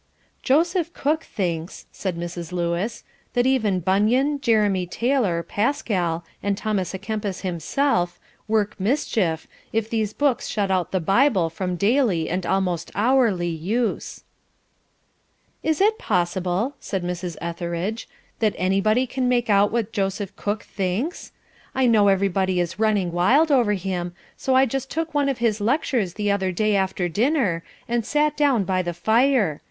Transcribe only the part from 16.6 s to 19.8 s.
said Mrs. Etheridge, "that anybody can make out